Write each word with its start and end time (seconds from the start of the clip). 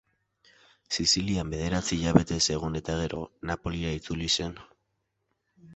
Sizilian 0.95 1.51
bederatzi 1.55 1.99
hilabetez 1.99 2.41
egon 2.57 2.81
eta 2.81 2.97
gero, 3.03 3.23
Napolira 3.53 3.95
itzuli 4.01 4.33
zen. 4.39 4.59